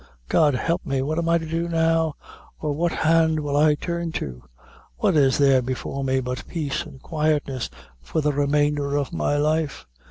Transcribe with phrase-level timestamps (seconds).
[0.29, 2.15] God help me, what am I to do now,
[2.59, 4.41] or what hand will I turn to?
[4.97, 7.69] What is there before me but peace and quietness
[8.01, 9.85] for the remainder of my life?